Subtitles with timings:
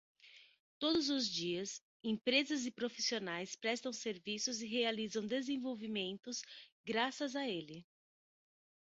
[0.79, 6.41] Todos os dias, empresas e profissionais prestam serviços e realizam desenvolvimentos
[6.83, 7.85] graças a ele.